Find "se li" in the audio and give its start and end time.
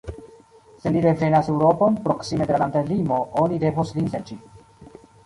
0.85-1.01